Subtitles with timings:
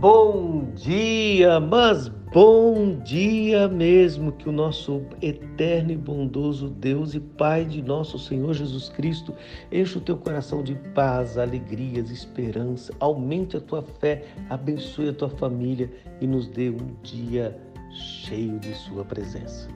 [0.00, 7.64] Bom dia, mas bom dia mesmo que o nosso eterno e bondoso Deus e Pai
[7.64, 9.34] de nosso Senhor Jesus Cristo
[9.72, 15.30] enche o teu coração de paz, alegrias, esperança, aumente a tua fé, abençoe a tua
[15.30, 15.90] família
[16.20, 17.60] e nos dê um dia
[17.90, 19.68] cheio de sua presença.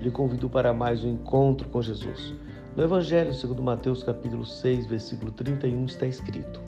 [0.00, 2.34] Lhe convido para mais um encontro com Jesus.
[2.76, 6.60] No Evangelho segundo Mateus capítulo 6, versículo 31 está escrito: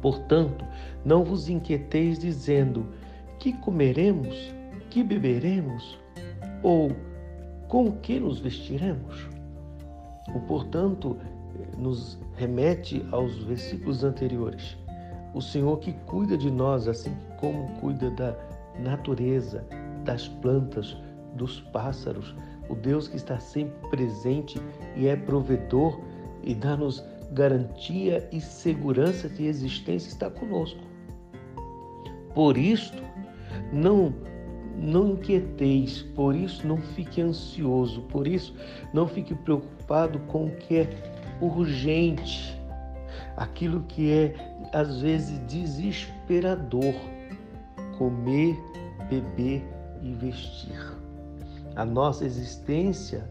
[0.00, 0.64] Portanto,
[1.04, 2.86] não vos inquieteis dizendo:
[3.38, 4.54] que comeremos,
[4.88, 5.98] que beberemos,
[6.62, 6.92] ou
[7.68, 9.28] com que nos vestiremos?
[10.34, 11.16] O portanto
[11.78, 14.76] nos remete aos versículos anteriores.
[15.34, 18.36] O Senhor que cuida de nós, assim como cuida da
[18.78, 19.64] natureza,
[20.04, 20.96] das plantas,
[21.36, 22.34] dos pássaros,
[22.68, 24.60] o Deus que está sempre presente
[24.96, 26.00] e é provedor
[26.42, 30.80] e dá-nos garantia e segurança de existência está conosco.
[32.34, 33.02] Por isto,
[33.72, 34.14] não
[34.76, 38.54] não inquieteis, por isso não fique ansioso, por isso
[38.94, 40.88] não fique preocupado com o que é
[41.40, 42.58] urgente,
[43.36, 44.34] aquilo que é
[44.72, 46.94] às vezes desesperador,
[47.98, 48.56] comer,
[49.10, 49.62] beber
[50.00, 50.80] e vestir.
[51.76, 53.28] A nossa existência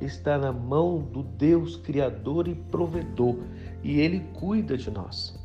[0.00, 3.36] está na mão do Deus Criador e Provedor
[3.82, 5.38] e Ele cuida de nós.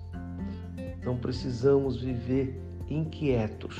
[1.03, 3.79] Não precisamos viver inquietos,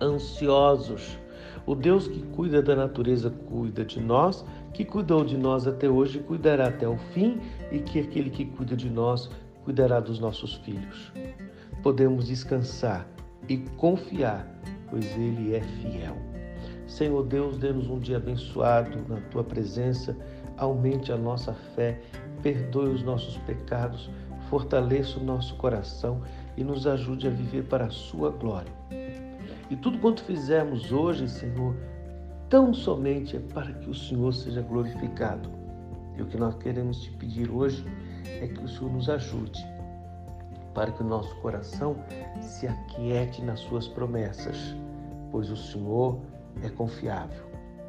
[0.00, 1.18] ansiosos.
[1.66, 6.18] O Deus que cuida da natureza cuida de nós, que cuidou de nós até hoje
[6.18, 9.30] cuidará até o fim e que aquele que cuida de nós
[9.64, 11.12] cuidará dos nossos filhos.
[11.82, 13.06] Podemos descansar
[13.48, 14.46] e confiar,
[14.90, 16.33] pois Ele é fiel.
[16.86, 20.16] Senhor Deus, dê-nos um dia abençoado na tua presença,
[20.56, 22.00] aumente a nossa fé,
[22.42, 24.10] perdoe os nossos pecados,
[24.48, 26.22] fortaleça o nosso coração
[26.56, 28.72] e nos ajude a viver para a sua glória.
[29.70, 31.74] E tudo quanto fizermos hoje, Senhor,
[32.48, 35.50] tão somente é para que o Senhor seja glorificado.
[36.16, 37.84] E o que nós queremos te pedir hoje
[38.24, 39.74] é que o Senhor nos ajude
[40.74, 41.96] para que o nosso coração
[42.40, 44.74] se aquiete nas suas promessas,
[45.30, 46.20] pois o Senhor
[46.62, 47.44] é confiável.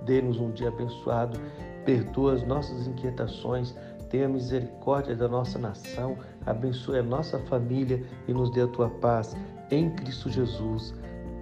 [0.06, 1.40] Dê-nos um dia abençoado,
[1.84, 3.76] perdoa as nossas inquietações,
[4.10, 9.36] tenha misericórdia da nossa nação, abençoe a nossa família e nos dê a tua paz
[9.72, 10.94] em Cristo Jesus.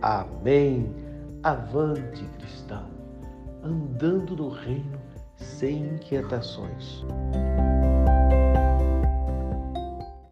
[0.01, 0.93] Amém.
[1.43, 2.87] Avante, cristão,
[3.63, 4.99] andando no reino
[5.35, 7.03] sem inquietações.